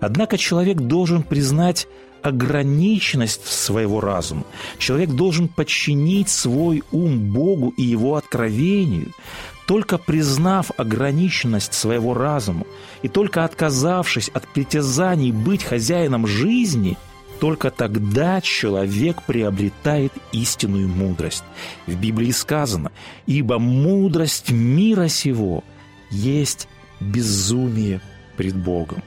Однако 0.00 0.38
человек 0.38 0.78
должен 0.78 1.22
признать 1.22 1.86
ограниченность 2.22 3.46
своего 3.46 4.00
разума. 4.00 4.44
Человек 4.78 5.10
должен 5.10 5.48
подчинить 5.48 6.28
свой 6.28 6.82
ум 6.92 7.32
Богу 7.32 7.72
и 7.76 7.82
его 7.82 8.16
откровению. 8.16 9.12
Только 9.66 9.98
признав 9.98 10.70
ограниченность 10.78 11.74
своего 11.74 12.14
разума 12.14 12.64
и 13.02 13.08
только 13.08 13.44
отказавшись 13.44 14.30
от 14.30 14.48
притязаний 14.48 15.30
быть 15.30 15.62
хозяином 15.62 16.26
жизни, 16.26 16.96
только 17.38 17.70
тогда 17.70 18.40
человек 18.40 19.22
приобретает 19.22 20.12
истинную 20.32 20.88
мудрость. 20.88 21.44
В 21.86 21.94
Библии 21.94 22.32
сказано, 22.32 22.90
«Ибо 23.26 23.58
мудрость 23.58 24.50
мира 24.50 25.08
сего 25.08 25.62
есть 26.10 26.68
безумие 27.00 28.00
пред 28.36 28.56
Богом». 28.56 29.02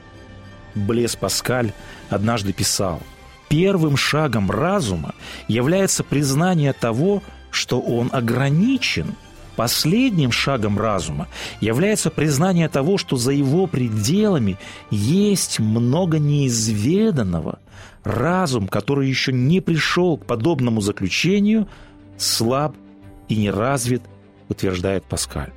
Блес 0.74 1.16
Паскаль 1.16 1.72
однажды 2.12 2.52
писал, 2.52 3.00
«Первым 3.48 3.96
шагом 3.96 4.50
разума 4.50 5.14
является 5.48 6.04
признание 6.04 6.72
того, 6.72 7.22
что 7.50 7.80
он 7.80 8.08
ограничен– 8.12 9.14
Последним 9.56 10.32
шагом 10.32 10.78
разума 10.78 11.28
является 11.60 12.10
признание 12.10 12.68
того, 12.68 12.96
что 12.96 13.16
за 13.16 13.32
его 13.32 13.66
пределами 13.66 14.58
есть 14.90 15.58
много 15.58 16.18
неизведанного. 16.18 17.58
Разум, 18.02 18.66
который 18.66 19.08
еще 19.08 19.32
не 19.32 19.60
пришел 19.60 20.16
к 20.16 20.24
подобному 20.24 20.80
заключению, 20.80 21.68
слаб 22.16 22.74
и 23.28 23.36
не 23.36 23.50
развит, 23.50 24.02
утверждает 24.48 25.04
Паскаль. 25.04 25.52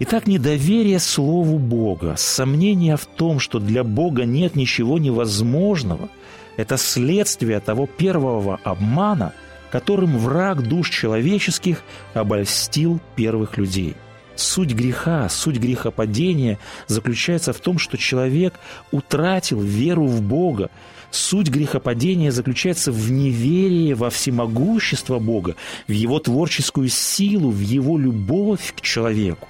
Итак, 0.00 0.26
недоверие 0.26 0.98
Слову 0.98 1.58
Бога, 1.58 2.14
сомнение 2.16 2.96
в 2.96 3.06
том, 3.06 3.38
что 3.38 3.60
для 3.60 3.84
Бога 3.84 4.24
нет 4.24 4.56
ничего 4.56 4.98
невозможного, 4.98 6.08
это 6.56 6.76
следствие 6.76 7.60
того 7.60 7.86
первого 7.86 8.60
обмана– 8.64 9.32
которым 9.74 10.18
враг 10.18 10.62
душ 10.62 10.88
человеческих 10.88 11.82
обольстил 12.12 13.00
первых 13.16 13.58
людей. 13.58 13.96
Суть 14.36 14.72
греха, 14.72 15.28
суть 15.28 15.56
грехопадения 15.56 16.60
заключается 16.86 17.52
в 17.52 17.58
том, 17.58 17.80
что 17.80 17.98
человек 17.98 18.54
утратил 18.92 19.60
веру 19.60 20.06
в 20.06 20.22
Бога. 20.22 20.70
Суть 21.10 21.48
грехопадения 21.48 22.30
заключается 22.30 22.92
в 22.92 23.10
неверии 23.10 23.94
во 23.94 24.10
всемогущество 24.10 25.18
Бога, 25.18 25.56
в 25.88 25.92
Его 25.92 26.20
творческую 26.20 26.88
силу, 26.88 27.50
в 27.50 27.58
Его 27.58 27.98
любовь 27.98 28.74
к 28.76 28.80
человеку. 28.80 29.48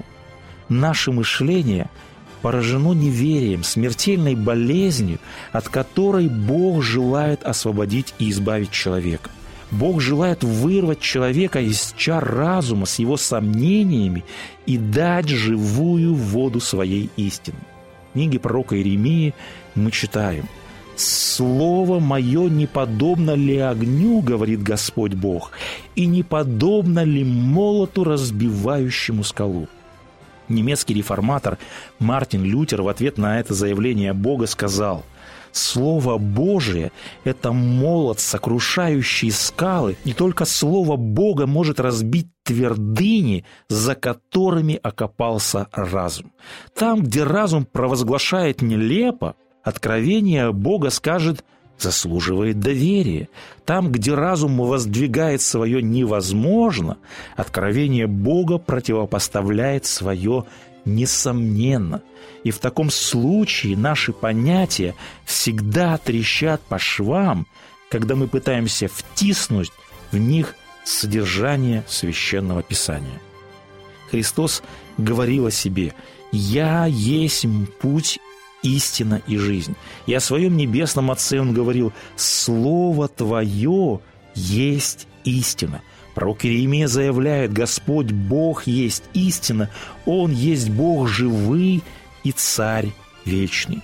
Наше 0.68 1.12
мышление 1.12 1.90
поражено 2.42 2.92
неверием, 2.92 3.64
смертельной 3.64 4.34
болезнью, 4.34 5.18
от 5.52 5.68
которой 5.68 6.28
Бог 6.28 6.82
желает 6.82 7.42
освободить 7.42 8.14
и 8.18 8.30
избавить 8.30 8.70
человека– 8.70 9.30
Бог 9.70 10.00
желает 10.00 10.44
вырвать 10.44 11.00
человека 11.00 11.60
из 11.60 11.94
чар 11.96 12.24
разума 12.24 12.86
с 12.86 12.98
его 12.98 13.16
сомнениями 13.16 14.24
и 14.66 14.78
дать 14.78 15.28
живую 15.28 16.14
воду 16.14 16.60
своей 16.60 17.10
истины. 17.16 17.58
В 18.10 18.12
книге 18.12 18.38
пророка 18.38 18.76
Иеремии 18.76 19.34
мы 19.74 19.90
читаем 19.90 20.48
«Слово 20.96 21.98
мое 21.98 22.48
не 22.48 22.68
подобно 22.68 23.34
ли 23.34 23.58
огню, 23.58 24.20
говорит 24.20 24.62
Господь 24.62 25.14
Бог, 25.14 25.50
и 25.96 26.06
не 26.06 26.22
подобно 26.22 27.02
ли 27.02 27.24
молоту, 27.24 28.04
разбивающему 28.04 29.24
скалу?» 29.24 29.66
Немецкий 30.48 30.94
реформатор 30.94 31.58
Мартин 31.98 32.44
Лютер 32.44 32.82
в 32.82 32.88
ответ 32.88 33.18
на 33.18 33.40
это 33.40 33.54
заявление 33.54 34.12
Бога 34.12 34.46
сказал– 34.46 35.04
Слово 35.54 36.18
Божие– 36.18 36.90
это 37.24 37.52
молот, 37.52 38.18
сокрушающий 38.18 39.30
скалы. 39.30 39.96
Не 40.04 40.12
только 40.12 40.46
Слово 40.46 40.96
Бога 40.96 41.46
может 41.46 41.78
разбить 41.78 42.26
твердыни, 42.42 43.44
за 43.68 43.94
которыми 43.94 44.80
окопался 44.82 45.68
разум. 45.70 46.32
Там, 46.74 47.04
где 47.04 47.22
разум 47.22 47.66
провозглашает 47.66 48.62
нелепо, 48.62 49.36
откровение 49.62 50.52
Бога 50.52 50.90
скажет 50.90 51.44
заслуживает 51.78 52.60
доверия. 52.60 53.28
Там, 53.64 53.90
где 53.90 54.14
разум 54.14 54.58
воздвигает 54.58 55.42
свое 55.42 55.82
невозможно, 55.82 56.98
откровение 57.36 58.06
Бога 58.06 58.58
противопоставляет 58.58 59.86
свое 59.86 60.44
несомненно. 60.84 62.02
И 62.42 62.50
в 62.50 62.58
таком 62.58 62.90
случае 62.90 63.76
наши 63.76 64.12
понятия 64.12 64.94
всегда 65.24 65.96
трещат 65.98 66.60
по 66.62 66.78
швам, 66.78 67.46
когда 67.90 68.16
мы 68.16 68.28
пытаемся 68.28 68.88
втиснуть 68.88 69.72
в 70.12 70.18
них 70.18 70.54
содержание 70.84 71.84
священного 71.88 72.62
писания. 72.62 73.20
Христос 74.10 74.62
говорил 74.98 75.46
о 75.46 75.50
себе 75.50 75.94
«Я 76.30 76.86
есть 76.86 77.46
путь, 77.80 78.18
истина 78.64 79.22
и 79.28 79.36
жизнь». 79.36 79.76
И 80.06 80.14
о 80.14 80.20
своем 80.20 80.56
небесном 80.56 81.12
Отце 81.12 81.40
Он 81.40 81.52
говорил 81.52 81.92
«Слово 82.16 83.06
Твое 83.06 84.00
есть 84.34 85.06
истина». 85.22 85.82
Пророк 86.14 86.44
Иеремия 86.44 86.86
заявляет, 86.86 87.52
Господь 87.52 88.12
Бог 88.12 88.66
есть 88.66 89.04
истина, 89.14 89.68
Он 90.06 90.30
есть 90.32 90.70
Бог 90.70 91.08
живый 91.08 91.82
и 92.22 92.32
Царь 92.32 92.92
вечный. 93.24 93.82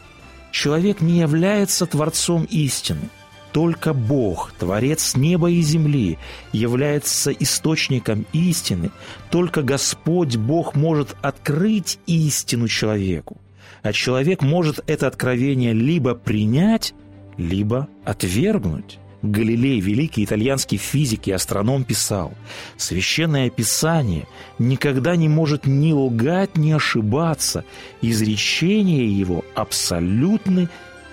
Человек 0.53 1.01
не 1.01 1.19
является 1.19 1.87
Творцом 1.87 2.45
истины. 2.45 3.11
Только 3.53 3.95
Бог, 3.95 4.53
Творец 4.59 5.17
неба 5.17 5.51
и 5.51 5.61
земли, 5.61 6.19
является 6.53 7.33
источником 7.33 8.25
истины. 8.33 8.93
Только 9.31 9.63
Господь 9.63 10.37
Бог 10.37 10.77
может 10.77 11.17
открыть 11.21 11.99
истину 12.07 12.69
человеку. 12.69 13.40
А 13.83 13.93
человек 13.93 14.43
может 14.43 14.81
это 14.87 15.07
откровение 15.07 15.73
либо 15.73 16.15
принять, 16.15 16.95
либо 17.37 17.89
отвергнуть. 18.05 18.99
Галилей, 19.23 19.81
великий 19.81 20.25
итальянский 20.25 20.79
физик 20.79 21.29
и 21.29 21.33
астроном, 21.33 21.85
писал, 21.85 22.33
«Священное 22.79 23.51
Писание 23.51 24.27
никогда 24.59 25.15
не 25.15 25.29
может 25.29 25.67
ни 25.67 25.93
лгать, 25.93 26.57
ни 26.57 26.73
ошибаться. 26.73 27.65
Изречения 28.01 29.05
его 29.05 29.45
абсолютны 29.55 30.69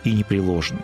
и 0.05 0.13
непреложны». 0.13 0.79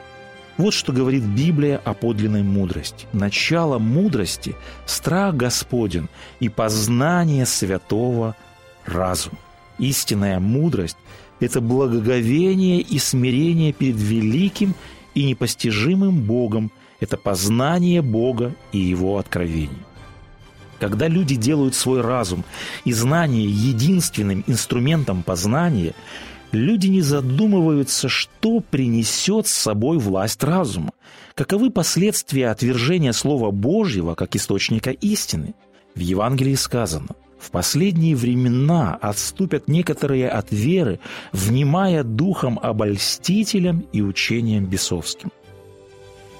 Вот 0.57 0.73
что 0.73 0.91
говорит 0.91 1.23
Библия 1.23 1.77
о 1.83 1.93
подлинной 1.93 2.43
мудрости. 2.43 3.07
Начало 3.13 3.79
мудрости– 3.79 4.55
страх 4.85 5.35
Господен 5.35 6.09
и 6.39 6.49
познание 6.49 7.45
святого 7.45 8.35
разума. 8.85 9.39
Истинная 9.79 10.39
мудрость– 10.39 10.97
это 11.43 11.61
благоговение 11.61 12.79
и 12.81 12.99
смирение 12.99 13.73
перед 13.73 13.97
великим 13.97 14.75
и 15.13 15.25
непостижимым 15.25 16.21
Богом– 16.21 16.71
это 16.99 17.17
познание 17.17 18.01
Бога 18.01 18.55
и 18.71 18.79
Его 18.79 19.17
откровений. 19.17 19.83
Когда 20.79 21.07
люди 21.07 21.35
делают 21.35 21.75
свой 21.75 22.01
разум 22.01 22.43
и 22.85 22.93
знание 22.93 23.45
единственным 23.45 24.43
инструментом 24.47 25.23
познания, 25.23 25.93
люди 26.51 26.87
не 26.87 27.01
задумываются, 27.01 28.09
что 28.09 28.59
принесет 28.59 29.47
с 29.47 29.53
собой 29.53 29.97
власть 29.97 30.43
разума, 30.43 30.91
каковы 31.35 31.69
последствия 31.69 32.49
отвержения 32.49 33.11
Слова 33.11 33.51
Божьего 33.51 34.15
как 34.15 34.35
источника 34.35 34.91
истины. 34.91 35.55
В 35.95 35.99
Евангелии 35.99 36.55
сказано, 36.55 37.09
в 37.43 37.51
последние 37.51 38.15
времена 38.15 38.95
отступят 39.01 39.67
некоторые 39.67 40.29
от 40.29 40.51
веры, 40.51 40.99
внимая 41.31 42.03
духом 42.03 42.59
обольстителям 42.61 43.83
и 43.91 44.01
учением 44.01 44.65
бесовским– 44.65 45.31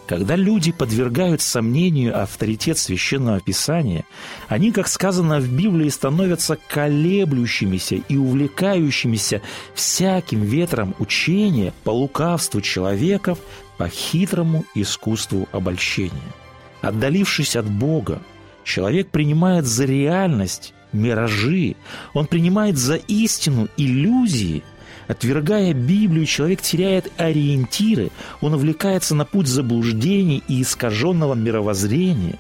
когда 0.06 0.36
люди 0.36 0.72
подвергают 0.72 1.42
сомнению 1.42 2.22
авторитет 2.22 2.78
Священного 2.78 3.40
Писания, 3.40 4.04
они, 4.50 4.72
как 4.72 4.88
сказано 4.88 5.40
в 5.40 5.48
Библии, 5.48 5.88
становятся 5.90 6.58
колеблющимися 6.68 7.96
и 7.96 8.18
увлекающимися 8.18 9.42
всяким 9.74 10.42
ветром 10.42 10.94
учения 11.00 11.74
по 11.86 11.92
лукавству 11.92 12.60
человеков, 12.60 13.40
по 13.78 13.88
хитрому 13.88 14.66
искусству 14.76 15.48
обольщения. 15.54 16.34
Отдалившись 16.82 17.56
от 17.56 17.66
Бога, 17.66 18.22
человек 18.66 19.08
принимает 19.10 19.66
за 19.66 19.86
реальность 19.86 20.74
миражи, 20.94 21.76
он 22.14 22.28
принимает 22.28 22.78
за 22.78 22.96
истину 22.96 23.68
иллюзии– 23.78 24.64
Отвергая 25.08 25.74
Библию, 25.74 26.26
человек 26.26 26.62
теряет 26.62 27.12
ориентиры, 27.18 28.10
он 28.42 28.54
увлекается 28.54 29.16
на 29.16 29.26
путь 29.26 29.48
заблуждений 29.48 30.44
и 30.48 30.62
искаженного 30.62 31.34
мировоззрения. 31.34 32.40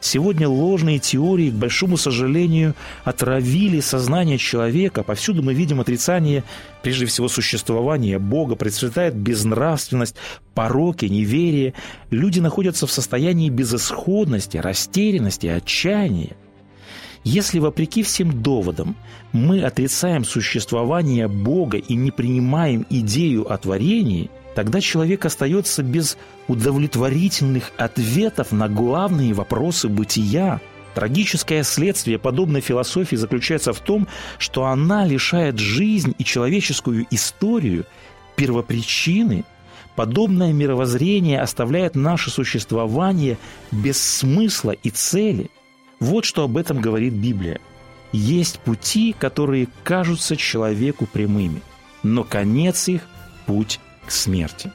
Сегодня 0.00 0.46
ложные 0.46 0.98
теории, 0.98 1.50
к 1.50 1.54
большому 1.54 1.96
сожалению, 1.96 2.74
отравили 3.04 3.80
сознание 3.80 4.36
человека. 4.36 5.02
Повсюду 5.02 5.42
мы 5.42 5.54
видим 5.54 5.80
отрицание, 5.80 6.44
прежде 6.82 7.06
всего, 7.06 7.26
существования 7.26 8.18
Бога, 8.18 8.54
процветает 8.54 9.14
безнравственность, 9.14 10.16
пороки, 10.54 11.06
неверие. 11.06 11.72
Люди 12.10 12.38
находятся 12.40 12.86
в 12.86 12.92
состоянии 12.92 13.48
безысходности, 13.48 14.58
растерянности, 14.58 15.46
отчаяния. 15.46 16.36
Если, 17.24 17.58
вопреки 17.58 18.02
всем 18.02 18.42
доводам, 18.42 18.96
мы 19.32 19.62
отрицаем 19.62 20.24
существование 20.24 21.26
Бога 21.26 21.78
и 21.78 21.94
не 21.94 22.10
принимаем 22.10 22.86
идею 22.90 23.50
о 23.50 23.56
творении, 23.56 24.30
тогда 24.54 24.82
человек 24.82 25.24
остается 25.24 25.82
без 25.82 26.18
удовлетворительных 26.48 27.72
ответов 27.78 28.52
на 28.52 28.68
главные 28.68 29.32
вопросы 29.32 29.88
бытия. 29.88 30.60
Трагическое 30.94 31.62
следствие 31.62 32.18
подобной 32.18 32.60
философии 32.60 33.16
заключается 33.16 33.72
в 33.72 33.80
том, 33.80 34.06
что 34.38 34.66
она 34.66 35.06
лишает 35.06 35.58
жизнь 35.58 36.14
и 36.18 36.24
человеческую 36.24 37.06
историю 37.10 37.86
первопричины. 38.36 39.44
Подобное 39.96 40.52
мировоззрение 40.52 41.40
оставляет 41.40 41.94
наше 41.94 42.30
существование 42.30 43.38
без 43.72 43.98
смысла 43.98 44.72
и 44.72 44.90
цели– 44.90 45.50
вот 46.04 46.26
что 46.26 46.44
об 46.44 46.56
этом 46.56 46.80
говорит 46.80 47.14
Библия. 47.14 47.60
Есть 48.12 48.60
пути, 48.60 49.14
которые 49.18 49.68
кажутся 49.82 50.36
человеку 50.36 51.06
прямыми, 51.06 51.62
но 52.02 52.24
конец 52.24 52.88
их– 52.88 53.02
путь 53.46 53.80
к 54.06 54.10
смерти. 54.10 54.70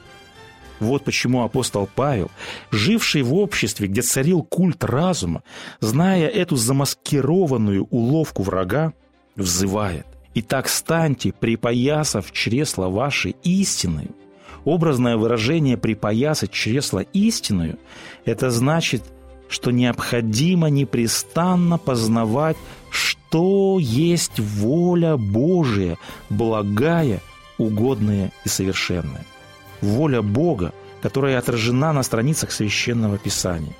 Вот 0.80 1.04
почему 1.04 1.42
апостол 1.42 1.88
Павел, 1.94 2.30
живший 2.70 3.22
в 3.22 3.34
обществе, 3.34 3.86
где 3.86 4.02
царил 4.02 4.42
культ 4.42 4.82
разума, 4.82 5.42
зная 5.78 6.26
эту 6.28 6.56
замаскированную 6.56 7.84
уловку 7.90 8.42
врага, 8.42 8.92
взывает 9.36 10.06
«Итак 10.34 10.68
станьте, 10.68 11.32
припоясав 11.32 12.32
чресла 12.32 12.88
вашей 12.88 13.36
истины». 13.44 14.08
Образное 14.64 15.16
выражение 15.16 15.76
«припоясать 15.76 16.50
чресла 16.50 17.02
истинную»– 17.12 17.78
это 18.24 18.50
значит– 18.50 19.04
что 19.50 19.72
необходимо 19.72 20.70
непрестанно 20.70 21.76
познавать, 21.76 22.56
что 22.88 23.78
есть 23.80 24.38
воля 24.38 25.16
Божия, 25.16 25.98
благая, 26.30 27.20
угодная 27.58 28.32
и 28.44 28.48
совершенная. 28.48 29.26
Воля 29.80 30.22
Бога, 30.22 30.72
которая 31.02 31.38
отражена 31.38 31.92
на 31.92 32.02
страницах 32.04 32.52
Священного 32.52 33.18
Писания. 33.18 33.74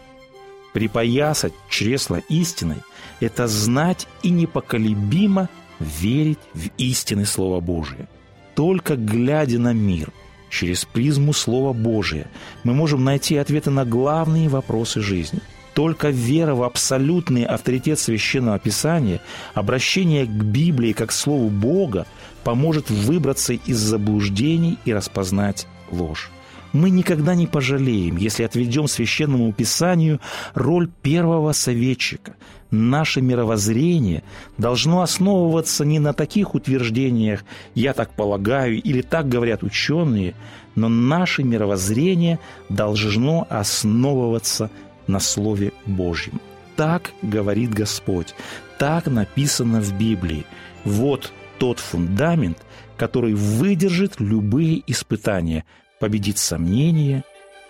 Припоясать 0.72 1.52
чресло 1.68 2.20
истиной– 2.28 2.78
это 3.20 3.46
знать 3.46 4.08
и 4.22 4.30
непоколебимо 4.30 5.48
верить 5.78 6.38
в 6.52 6.68
истины 6.78 7.26
Слова 7.26 7.60
Божия. 7.60 8.08
Только 8.56 8.96
глядя 8.96 9.58
на 9.58 9.72
мир 9.72 10.12
через 10.48 10.84
призму 10.84 11.32
Слова 11.32 11.72
Божия 11.72 12.28
мы 12.64 12.74
можем 12.74 13.04
найти 13.04 13.36
ответы 13.36 13.70
на 13.70 13.84
главные 13.84 14.48
вопросы 14.48 15.00
жизни– 15.00 15.38
только 15.80 16.10
вера 16.10 16.54
в 16.54 16.62
абсолютный 16.62 17.44
авторитет 17.44 17.98
Священного 17.98 18.58
Писания, 18.58 19.22
обращение 19.54 20.26
к 20.26 20.28
Библии 20.28 20.92
как 20.92 21.08
к 21.08 21.12
Слову 21.12 21.48
Бога 21.48 22.04
поможет 22.44 22.90
выбраться 22.90 23.54
из 23.54 23.78
заблуждений 23.78 24.76
и 24.84 24.92
распознать 24.92 25.66
ложь. 25.90 26.30
Мы 26.74 26.90
никогда 26.90 27.34
не 27.34 27.46
пожалеем, 27.46 28.18
если 28.18 28.42
отведем 28.42 28.88
Священному 28.88 29.54
Писанию 29.54 30.20
роль 30.52 30.90
первого 31.00 31.52
советчика. 31.52 32.36
Наше 32.70 33.22
мировоззрение 33.22 34.22
должно 34.58 35.00
основываться 35.00 35.86
не 35.86 35.98
на 35.98 36.12
таких 36.12 36.54
утверждениях 36.54 37.42
«я 37.74 37.94
так 37.94 38.12
полагаю» 38.12 38.82
или 38.82 39.00
«так 39.00 39.30
говорят 39.30 39.62
ученые», 39.62 40.34
но 40.74 40.90
наше 40.90 41.42
мировоззрение 41.42 42.38
должно 42.68 43.46
основываться 43.48 44.70
на 45.10 45.20
Слове 45.20 45.72
Божьем. 45.86 46.40
Так 46.76 47.12
говорит 47.22 47.74
Господь, 47.74 48.34
так 48.78 49.06
написано 49.06 49.80
в 49.80 49.92
Библии. 49.98 50.46
Вот 50.84 51.32
тот 51.58 51.78
фундамент, 51.78 52.58
который 52.96 53.34
выдержит 53.34 54.18
любые 54.18 54.82
испытания, 54.86 55.64
победит 55.98 56.38
сомнения 56.38 57.24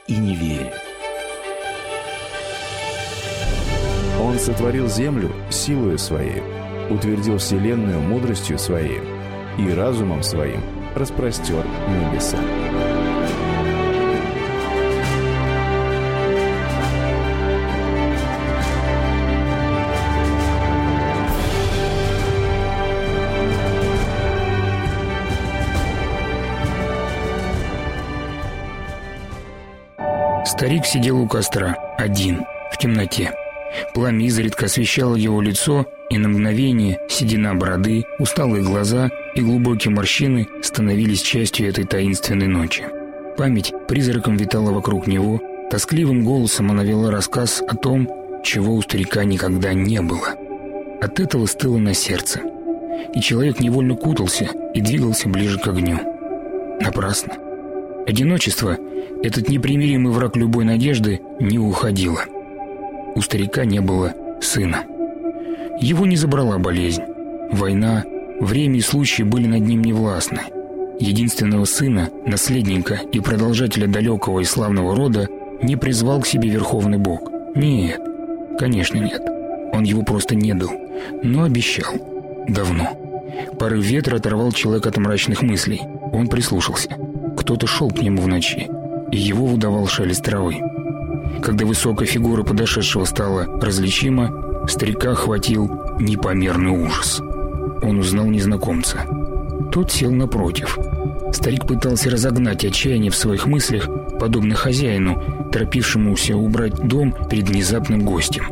и 0.07 0.15
неверие. 0.15 0.73
Он 4.21 4.39
сотворил 4.39 4.89
землю 4.89 5.33
силою 5.51 5.99
своей, 5.99 6.43
утвердил 6.91 7.39
вселенную 7.39 8.01
мудростью 8.01 8.59
своей 8.59 9.01
и 9.59 9.71
разумом 9.73 10.23
своим 10.23 10.61
распростер 10.95 11.65
небеса. 11.89 12.39
Старик 30.61 30.85
сидел 30.85 31.19
у 31.19 31.27
костра, 31.27 31.75
один, 31.97 32.43
в 32.71 32.77
темноте. 32.77 33.33
Пламя 33.95 34.27
изредка 34.27 34.67
освещало 34.67 35.17
его 35.17 35.41
лицо, 35.41 35.87
и 36.11 36.19
на 36.19 36.29
мгновение 36.29 36.99
седина 37.09 37.55
бороды, 37.55 38.05
усталые 38.19 38.63
глаза 38.63 39.09
и 39.35 39.41
глубокие 39.41 39.91
морщины 39.95 40.47
становились 40.63 41.23
частью 41.23 41.71
этой 41.71 41.85
таинственной 41.85 42.47
ночи. 42.47 42.85
Память 43.39 43.73
призраком 43.89 44.37
витала 44.37 44.71
вокруг 44.71 45.07
него, 45.07 45.41
тоскливым 45.71 46.27
голосом 46.27 46.71
она 46.71 46.85
вела 46.85 47.11
рассказ 47.11 47.63
о 47.67 47.75
том, 47.75 48.07
чего 48.45 48.75
у 48.75 48.83
старика 48.83 49.25
никогда 49.25 49.73
не 49.73 50.03
было. 50.03 50.35
От 51.01 51.21
этого 51.21 51.47
стыло 51.47 51.79
на 51.79 51.95
сердце, 51.95 52.43
и 53.15 53.21
человек 53.23 53.61
невольно 53.61 53.97
кутался 53.97 54.51
и 54.75 54.83
двигался 54.83 55.27
ближе 55.31 55.59
к 55.59 55.67
огню. 55.69 56.01
Напрасно. 56.83 57.50
Одиночество— 58.11 58.77
этот 59.23 59.49
непримиримый 59.49 60.13
враг 60.13 60.35
любой 60.37 60.65
надежды 60.65 61.21
не 61.39 61.61
уходило. 61.61 62.25
У 63.15 63.21
старика 63.21 63.65
не 63.65 63.81
было 63.81 64.13
сына. 64.41 64.83
Его 65.81 66.07
не 66.07 66.17
забрала 66.17 66.59
болезнь. 66.59 67.05
Война, 67.53 68.03
время 68.41 68.79
и 68.79 68.81
случаи 68.81 69.23
были 69.23 69.47
над 69.47 69.61
ним 69.61 69.83
невластны. 69.83 70.41
Единственного 70.99 71.67
сына, 71.67 72.11
наследника 72.27 72.95
и 73.13 73.21
продолжателя 73.21 73.87
далекого 73.87 74.41
и 74.41 74.45
славного 74.45 74.97
рода 74.97 75.29
не 75.63 75.77
призвал 75.77 76.21
к 76.21 76.27
себе 76.27 76.49
Верховный 76.49 76.99
Бог. 76.99 77.31
Нет, 77.55 78.01
конечно 78.59 78.99
нет. 78.99 79.23
Он 79.73 79.85
его 79.85 80.03
просто 80.03 80.35
не 80.35 80.53
дал, 80.53 80.73
но 81.23 81.45
обещал. 81.45 81.95
Давно. 82.49 82.89
Порыв 83.57 83.85
ветра 83.85 84.17
оторвал 84.17 84.51
человека 84.51 84.89
от 84.89 84.97
мрачных 84.97 85.43
мыслей. 85.43 85.83
Он 86.13 86.27
прислушался. 86.27 86.97
Кто-то 87.51 87.67
шел 87.67 87.91
к 87.91 88.01
нему 88.01 88.23
в 88.23 88.29
ночи 88.29 88.71
и 89.11 89.17
его 89.17 89.45
выдавал 89.45 89.89
шелест 89.89 90.23
травы. 90.23 90.61
Когда 91.43 91.67
высокая 91.67 92.07
фигура 92.07 92.45
подошедшего 92.45 93.05
стала 93.05 93.45
различима, 93.61 94.65
старика 94.69 95.11
охватил 95.11 95.69
непомерный 95.99 96.71
ужас. 96.71 97.21
Он 97.83 97.99
узнал 97.99 98.27
незнакомца. 98.27 99.05
Тот 99.73 99.91
сел 99.91 100.13
напротив. 100.13 100.79
Старик 101.33 101.67
пытался 101.67 102.09
разогнать 102.09 102.65
отчаяние 102.65 103.11
в 103.11 103.17
своих 103.17 103.47
мыслях, 103.47 103.89
подобно 104.21 104.55
хозяину, 104.55 105.21
торопившемуся 105.51 106.37
убрать 106.37 106.77
дом 106.77 107.13
перед 107.29 107.49
внезапным 107.49 108.05
гостем. 108.05 108.45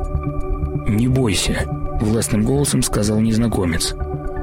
«Не 0.89 1.07
бойся»,— 1.07 1.69
властным 2.01 2.43
голосом 2.43 2.83
сказал 2.83 3.21
незнакомец. 3.21 3.95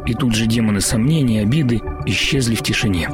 И 0.05 0.13
тут 0.13 0.33
же 0.33 0.45
демоны 0.45 0.79
сомнений 0.79 1.39
обиды 1.39 1.81
исчезли 2.05 2.55
в 2.55 2.61
тишине. 2.61 3.09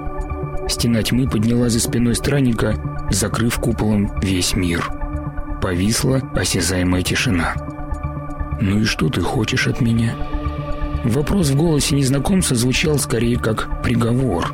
Стена 0.72 1.04
тьмы 1.04 1.28
подняла 1.28 1.68
за 1.68 1.82
спиной 1.82 2.16
странника, 2.16 2.82
закрыв 3.12 3.60
куполом 3.60 4.10
весь 4.22 4.56
мир. 4.56 4.90
Повисла 5.62 6.22
осязаемая 6.34 7.04
тишина. 7.04 7.56
«Ну 8.62 8.80
и 8.80 8.86
что 8.86 9.10
ты 9.10 9.20
хочешь 9.20 9.68
от 9.68 9.82
меня?» 9.82 10.16
Вопрос 11.04 11.50
в 11.50 11.58
голосе 11.58 11.94
незнакомца 11.96 12.56
звучал 12.56 12.98
скорее 13.00 13.38
как 13.38 13.84
приговор. 13.84 14.54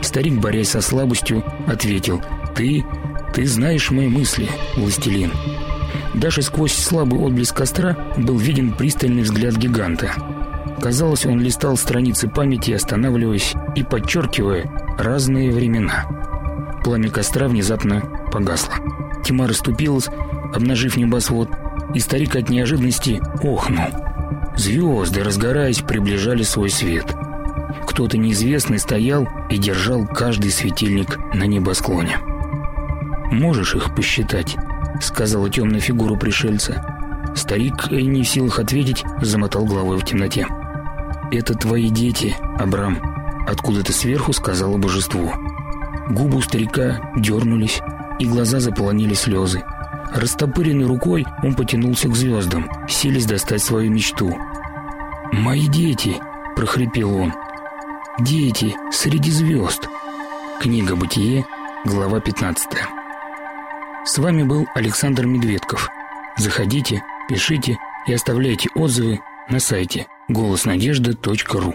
Старик, 0.00 0.40
борясь 0.40 0.70
со 0.70 0.80
слабостью, 0.80 1.44
ответил 1.66 2.22
«Ты, 2.56 2.82
ты 3.34 3.46
знаешь 3.46 3.90
мои 3.90 4.08
мысли, 4.08 4.48
властелин». 4.76 5.30
Даже 6.14 6.40
сквозь 6.40 6.72
слабый 6.72 7.20
отблеск 7.20 7.54
костра 7.54 7.98
был 8.16 8.38
виден 8.38 8.72
пристальный 8.72 9.22
взгляд 9.22 9.56
гиганта. 9.58 10.10
Казалось, 10.80 11.26
он 11.26 11.40
листал 11.40 11.76
страницы 11.76 12.28
памяти, 12.28 12.72
останавливаясь 12.72 13.54
и 13.74 13.82
подчеркивая, 13.82 14.70
разные 14.98 15.52
времена. 15.52 16.06
Пламя 16.84 17.10
костра 17.10 17.48
внезапно 17.48 18.02
погасло. 18.30 18.74
Тьма 19.24 19.46
расступилась, 19.46 20.08
обнажив 20.54 20.96
небосвод, 20.96 21.48
и 21.94 22.00
старик 22.00 22.36
от 22.36 22.50
неожиданности 22.50 23.20
охнул. 23.42 23.88
Звезды, 24.56 25.22
разгораясь, 25.24 25.80
приближали 25.80 26.42
свой 26.42 26.70
свет. 26.70 27.14
Кто-то 27.86 28.18
неизвестный 28.18 28.78
стоял 28.78 29.28
и 29.50 29.56
держал 29.56 30.06
каждый 30.06 30.50
светильник 30.50 31.18
на 31.34 31.44
небосклоне. 31.44 32.18
«Можешь 33.30 33.74
их 33.74 33.94
посчитать?»— 33.94 34.56
сказала 35.00 35.48
темная 35.48 35.80
фигура 35.80 36.16
пришельца. 36.16 36.84
Старик, 37.34 37.90
не 37.90 38.22
в 38.22 38.28
силах 38.28 38.58
ответить, 38.58 39.04
замотал 39.20 39.64
головой 39.64 39.98
в 39.98 40.04
темноте. 40.04 40.46
«Это 41.30 41.54
твои 41.54 41.90
дети, 41.90 42.36
Абрам»,— 42.58 42.98
откуда-то 43.46 43.92
сверху 43.92 44.32
сказала 44.32 44.76
божеству. 44.76 45.32
Губы 46.08 46.38
у 46.38 46.40
старика 46.42 47.12
дернулись, 47.16 47.80
и 48.18 48.26
глаза 48.26 48.60
заполонили 48.60 49.14
слезы. 49.14 49.62
Растопыренной 50.14 50.86
рукой 50.86 51.26
он 51.42 51.54
потянулся 51.54 52.08
к 52.08 52.14
звездам, 52.14 52.70
силясь 52.88 53.26
достать 53.26 53.62
свою 53.62 53.90
мечту. 53.90 54.36
«Мои 55.32 55.66
дети!»– 55.66 56.16
прохрипел 56.56 57.16
он. 57.16 57.32
«Дети 58.20 58.76
среди 58.92 59.30
звезд!» 59.30 59.88
Книга 60.60 60.94
«Бытие», 60.94 61.44
глава 61.84 62.20
15. 62.20 62.68
С 64.04 64.18
вами 64.18 64.44
был 64.44 64.66
Александр 64.74 65.26
Медведков. 65.26 65.88
Заходите, 66.36 67.02
пишите 67.28 67.76
и 68.06 68.12
оставляйте 68.12 68.68
отзывы 68.74 69.20
на 69.48 69.58
сайте 69.58 70.06
голоснадежда.ру. 70.28 71.74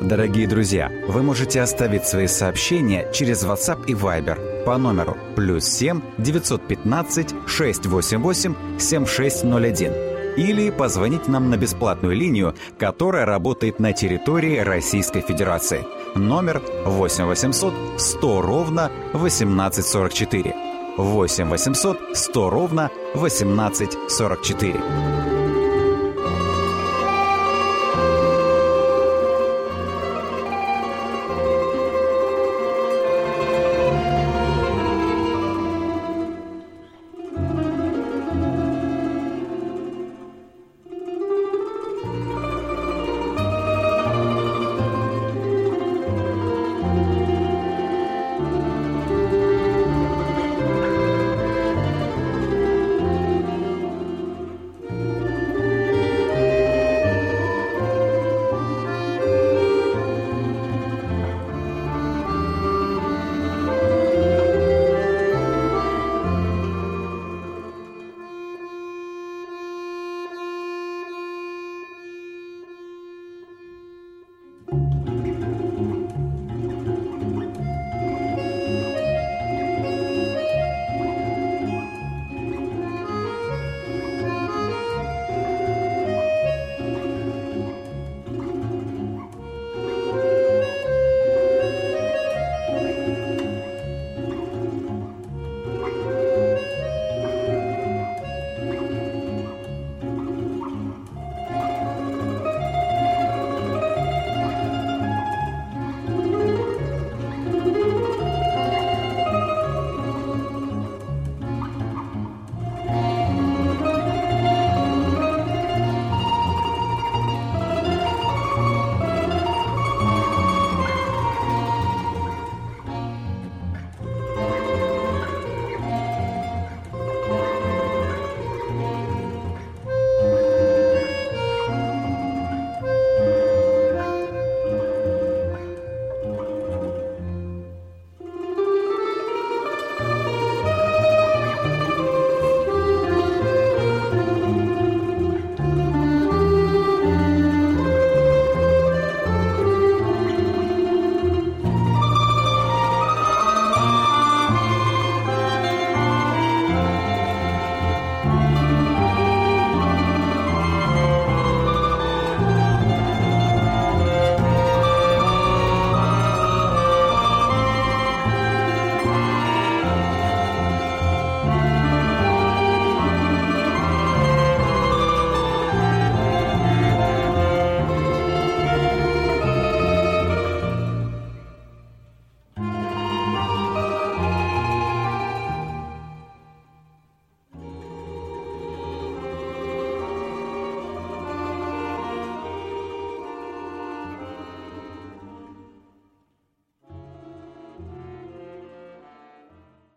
Дорогие 0.00 0.46
друзья, 0.46 0.92
вы 1.08 1.22
можете 1.22 1.60
оставить 1.60 2.06
свои 2.06 2.26
сообщения 2.26 3.10
через 3.12 3.44
WhatsApp 3.44 3.86
и 3.86 3.94
Viber 3.94 4.64
по 4.64 4.76
номеру 4.76 5.16
плюс 5.34 5.64
7 5.64 6.00
915 6.18 7.34
688 7.46 8.54
7601 8.78 10.14
или 10.36 10.70
позвонить 10.70 11.28
нам 11.28 11.50
на 11.50 11.56
бесплатную 11.56 12.14
линию, 12.14 12.54
которая 12.78 13.24
работает 13.24 13.78
на 13.78 13.92
территории 13.92 14.58
Российской 14.58 15.20
Федерации. 15.20 15.84
Номер 16.14 16.62
8 16.86 17.26
800 17.26 17.74
100 17.98 18.42
ровно 18.42 18.90
1844. 19.14 20.54
8 20.96 21.48
800 21.48 22.16
100 22.16 22.50
ровно 22.50 22.90
1844. 23.14 25.13